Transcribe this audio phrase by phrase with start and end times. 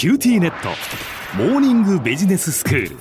[0.00, 0.70] QTnet。
[1.36, 2.96] モーニングビジネススクール。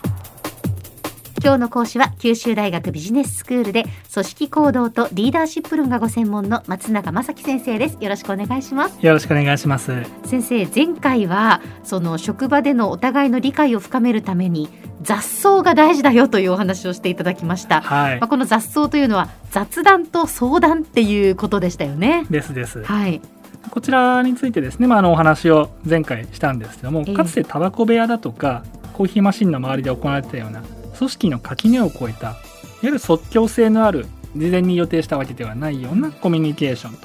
[1.41, 7.98] 今日の講師は九州大学ビジネススクールで組織行動とリーダーシップ論がご専門の松永正樹先生です。
[8.02, 9.00] よろしくお願いします。
[9.00, 9.94] よろしくお願いします。
[10.26, 14.68] 先生前回はその職場でのお互いの理解を深めるために
[15.02, 18.20] 雑草が大事だよというお話をしていただきました、はい。
[18.20, 22.25] まあ、この雑草というのは雑談と相談っていうことでしたよね。
[22.29, 22.84] ですです。
[22.84, 23.21] はい
[23.69, 27.13] こちらについてですね、まあ、あのお話を前回したんですけどもええ。
[27.13, 28.63] かつてタバコ部屋だとか
[28.93, 30.61] コーヒーマシンの周りで行われてたような
[30.97, 32.38] 組織の垣根を越えたいわ
[32.84, 34.05] ゆる即興性のある
[34.36, 36.98] 事前に予定したわけではないようなコミュニケーション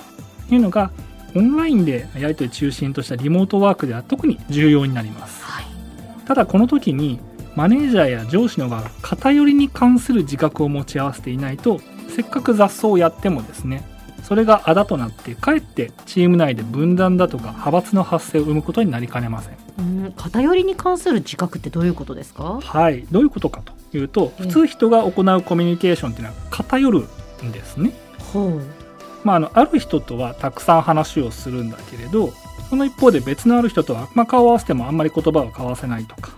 [0.48, 0.90] というのが
[1.34, 5.42] オンラインでやり取り中心としたリモートワークでは特に重要になります。
[5.42, 5.64] はい。
[6.26, 7.18] ただこの時に
[7.56, 13.84] マネージャーや上司の側が偏りに関する自覚を持ち合わせていないとせっかく雑草をやってもですね
[14.24, 19.56] それがあだとなってかえってチーム内で分断だとか派閥の発生を生むことになりかねません。
[19.78, 22.60] うん偏りに関する自覚ってどういうことですか？
[22.60, 23.06] はい。
[23.10, 24.46] どういうことかというとうん。
[24.46, 27.06] 普通人が行うコミュニケーションっていうのは偏る
[27.44, 27.92] んですね。
[28.32, 28.60] ほう。
[29.24, 32.30] まあ、あのある人とはたくさん話をするんだけれど
[32.68, 36.32] その一方で別のある人とは、まあ、顔を合わせてもあんまり言葉を交わせないとか、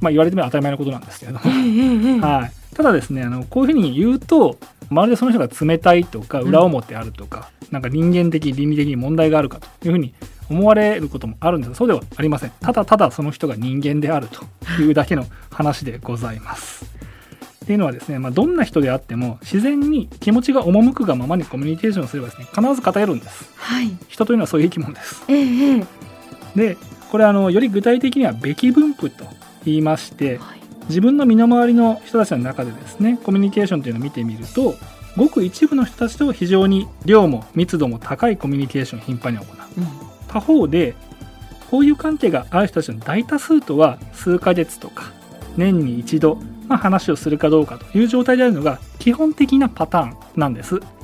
[0.00, 4.58] まあ、言われてみれば当たり前のことなんですけれども、はい、ただですねあのこういうふうに言うと
[4.90, 10.14] まるでその人が冷たいとか裏表あるとか、なんか人間的倫理的に問題があるかというふうに
[10.50, 16.84] 思われることもあるんですがそうではありませんただただその人が人間であるというだけの話でございます。
[17.64, 23.50] っていうのはですね、まあ、どんな人であっても自然に気持ちが赴くがままにコミュニケーションをすればですね必ず偏るんです。
[23.56, 23.90] はい。
[24.08, 25.22] 人というのはそういう生き物です。
[25.28, 25.86] ええええ。
[26.56, 26.76] で
[27.10, 29.26] これあのより具体的にはべき分布と
[29.64, 30.57] 言いましてはい
[30.88, 34.74] 自分の身の回りの人たちの中でですねコミュニケーションというのを見てみると
[35.16, 39.46] ごく一部の人たちと非常に量も密度も高いコミュニケーションを頻繁に行う。
[39.78, 39.84] うん。
[40.28, 40.94] 他方で
[41.64, 45.12] 交友関係がある人たちの大多数とは数ヶ月とか
[45.56, 50.76] 年に一度、まあ、話をするかどうかという状態であるのが基本的なパターンなんです。
[50.76, 50.97] はあ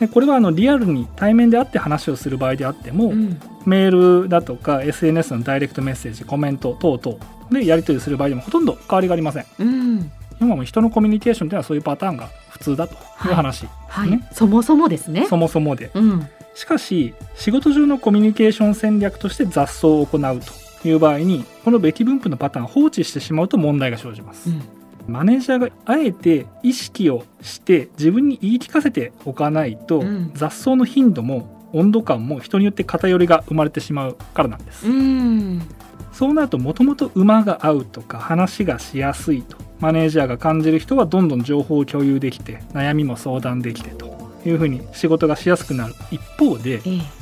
[0.00, 3.40] でこれはあのリアルに対面で会って話をする場合であっても、うん。
[3.66, 7.18] メールだとか SNS のダイレクトメッセージコメント等々
[7.50, 9.46] でやり取りする場合でもほとんど変わりがありません。
[9.58, 10.10] うん。
[10.40, 13.62] 今も人のコミュニケーションというのはそういうパターンが普通だという話。
[13.62, 15.26] ですはい、ね、そもそもですね。
[15.26, 15.90] そもそもで。
[15.94, 16.28] うん。
[16.54, 20.40] しかし仕事上のコミュニケーション戦略として雑草を行う
[20.82, 24.77] という場合にこのべき分布のパターンを放置してしまうと問題が生じます、うん
[25.08, 30.30] マネージャーがあえて意識をして自分に言い聞かせておかないと、うん。
[30.34, 35.62] 雑草の頻度も温度感も人によって偏りが生まれてしまうからなんです、うん。
[36.12, 47.18] そうなるともともと馬が合うとか話がしやすいとマネージャーが感じる人はどんどん情報を共有できて悩みも相談できてというふうに仕事がしやすくなる一方でええ。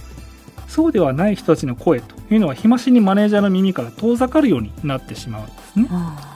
[0.69, 5.89] そうではない人たちの声というのは日増しにマネージャーの耳から遠ざかるようになってしまうんですね。
[5.91, 6.36] あ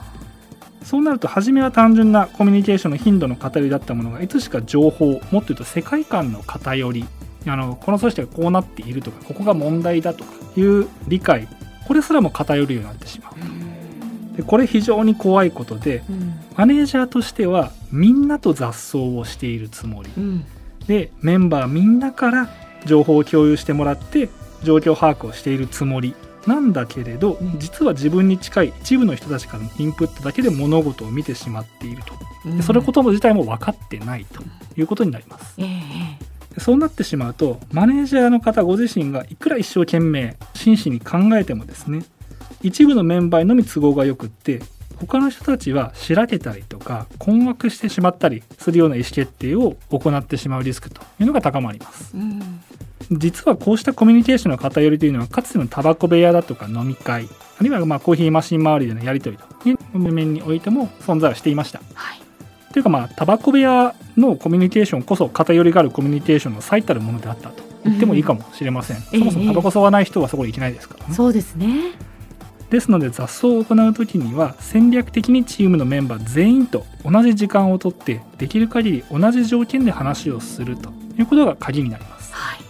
[0.82, 7.04] そうなると初めは単純なコミュニケーションの頻度の偏りだったものがいつしか情報もっと言うと世界観の偏り。
[7.46, 11.48] あのこの組織がこうなっているとかここが問題だとかいう理解。
[11.86, 14.36] これすらも偏るようになってしまう。
[14.36, 16.34] でこれ非常に怖いことでうん。
[16.56, 20.10] マネージャーとしてはみんなと雑草をしているつもり。
[20.16, 20.44] うん。
[20.86, 22.50] でメンバーみんなから
[22.84, 24.28] 情報を共有してもらって
[24.62, 26.14] 状況把握をしているつもり
[26.46, 27.58] なんだけれど、うん。
[27.58, 32.14] 実は自分に近い一部の人たちからのインプットだけで物事を見てしまっていると。
[32.50, 34.42] でそれこと自体も分かってないと
[34.76, 35.56] いうことになります。
[35.58, 35.64] え
[36.58, 42.02] そうなってしまうとマネージャーの方ご自身がいくら一生懸命真摯に考えてもですね
[42.62, 44.60] 一部のメンバーのみ都合がよくって
[45.00, 52.16] 他の人たちはしらけたりとか困惑してしまったりするような意思決定を行ってしまうリスクというのが高まります。
[52.16, 52.61] うん。
[53.12, 57.28] 実はこうしたコミュニケーションの偏りというのはかつてのタバコ部屋だとか飲み会
[57.59, 61.81] あるいはまあコーヒーマシン周りでのやり取りという面においても存在はしていました。
[61.94, 62.21] はい。
[62.72, 71.93] というかまあタバコ部屋のコミュニケーションこそ偏りがあるコミュニケーションの最たるものであったと言ってもいいかもしれません、そもそもタバコ吸わない人はそこに行けないですからね、そうですね
[72.70, 82.32] ですので雑草を行う時には戦略的にチームのメンバー全員と同じ時間をとってできる限り同じ条件で話をするということが鍵になります。
[82.32, 82.61] はい。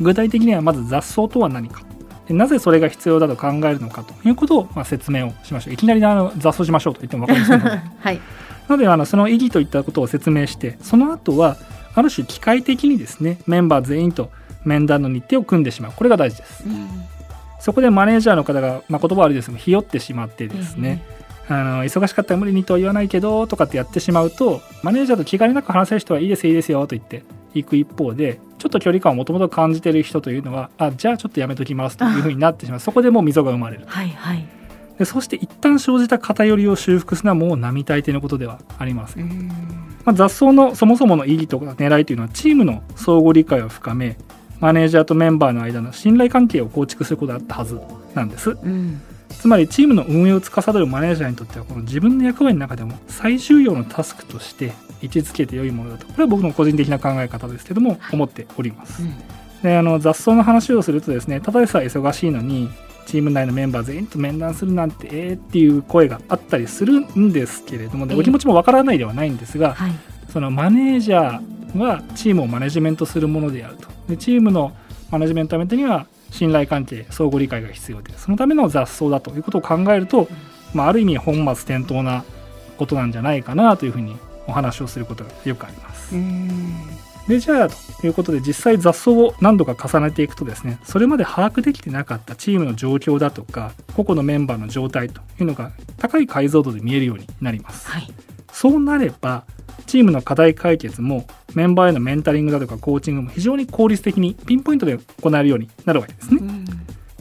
[0.00, 1.82] 具体的にはまず雑草とは何か。
[2.26, 5.74] でなぜそれが必要だと考えるのかということをまあ説明をしましょう。
[5.74, 7.82] いきなりあの雑草しましょうと言っても分かりませんので。
[8.00, 8.20] はい。
[8.68, 11.58] なのであのその意義といったことを説明してその後は
[11.94, 14.30] ある種機械的にですねメンバー全員と
[14.64, 17.19] 面談の日程を組んでしまうこれが大事ですうん
[17.60, 21.02] そこでマネージャーの方が、まあ、言葉悪いですけどひよってしまってですね、
[21.48, 27.24] あの忙しかったら無理にとは言わないけどとかってやってしまうとマネージャーと気兼ねなく話せる人はいいですよいいですよと言って
[27.54, 32.80] いく一方でちょっと距離感をもともと感じてる人というのはあじゃあちょっとやめときますというふうになってしまう。
[32.80, 33.84] そこでもう溝が生まれる。
[33.86, 34.46] はいはい。
[34.98, 39.48] でそして一旦生じた偏りを修復するのはもう並大抵のことではありません、うん。
[40.04, 44.18] まあ、雑草のそもそもの意義とか狙いというのはチームの相互理解を深め
[44.60, 47.80] マネージャーとメンバーの間の信頼関係を構築することだったはず
[48.14, 48.50] なんです。
[48.50, 56.06] うんつまりチームの運営を司るマネージャーにとってはこの自分の役割の中でも最重要のタスクとして位置づけて良いものだと。
[56.06, 59.02] これは僕の個人的な考え方ですけども思っております。
[59.62, 62.70] であの雑草の話をするとですねただでさえ忙しいのに
[63.06, 68.16] チーム内のメンバー全員と面談するなんてえーっていう声があったりするんですけれどもでえ。
[68.16, 69.92] えお気持ちもわからないではないんですがはい。
[70.30, 74.72] そのマネージャーはチームをマネジメントするものであるとでチームの
[75.10, 80.28] マネジメントのためには信頼関係相互理解が必要でそのための雑草だということを考えると、
[80.74, 82.24] まあ、ある意味本末転倒な
[82.78, 84.16] ことなんじゃないかなというふうに
[84.46, 86.14] お話をすることがよくあります。
[86.14, 97.88] うんでじゃあということで実際雑草を何度か重ねていくとですねそれまで把握できてなかったチームの状況だとか個々のメンバーの状態というのが高い解像度で見えるようになります。
[97.88, 98.12] はい
[98.52, 99.44] そうなれば
[99.90, 106.38] チームの課題解決もメンバーへのメンタリングだとかコーチングも非常に効率的にピンポイントで行えるようになるわけですね。
[106.40, 106.64] うん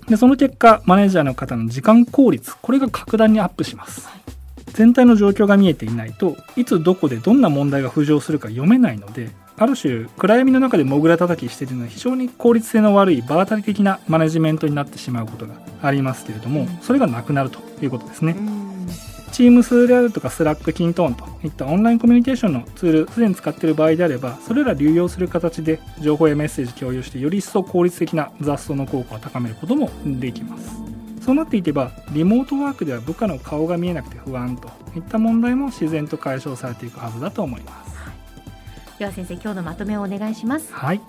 [0.10, 4.10] でその結果マネージャーの方の時間効率これが格段にアップします。
[4.74, 18.36] 全体の状況が見えていないといつどこでどんな問題が浮上するか読めないのである種暗闇の中でモグラ叩きしているのは非常に効率性の悪い場当たり的なマネジメントになってしまうことがありますけれどもそれがなくなるということですね。
[19.40, 30.82] Teams であるとか Slack、 kintone といったオンラインコミュニケーションのツールすでに使っている場合であればそれら流用する形で情報やメッセージ共有してより一層効率的な雑草の効果を高めることもできます。
[31.22, 37.96] そうなっていけばリモートワークでは部下の顔が見えなくて不安といった問題も自然と解消されていくはずだと思います。
[39.00, 40.74] では先生今日のまとめをお願いします。
[40.74, 41.00] はい。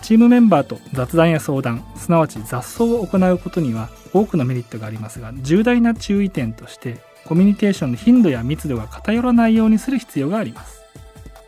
[0.00, 10.82] チームメンバーと雑談や相談すなわち雑草を行うことには多くのメリットがありますが重大な注意点としてコミュニケーションの頻度や密度が偏らないようにする必要があります。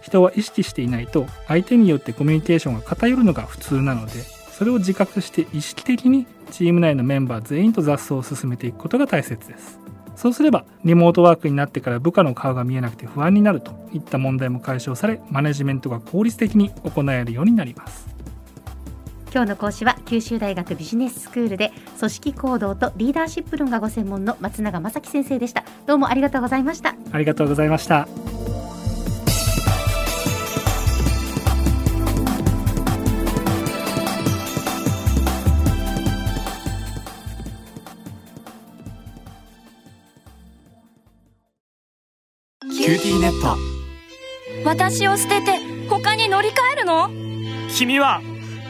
[0.03, 4.13] 人は意識していないと相手によってコミュニケーションが偏るのが普通なので
[4.51, 9.79] それを自覚して意識的にチーム内のメンバー全員と雑草を進めていくことが大切です。
[10.17, 18.10] そうすればリモートワークになってから部下の顔が見えなくて不安になるといった問題も解消されマネジメントが効率的に行えるようになります。
[19.33, 25.65] 今日の講師は九州大学ビジネススクールで組織行動とリーダーシップ論がご専門の松永正樹先生でした。
[25.87, 26.97] どうもありがとうございました。
[27.13, 28.09] ありがとうございました。
[42.63, 43.57] QTnet。
[44.65, 47.09] 私を捨てて他に乗り換えるの？
[47.73, 48.21] 君は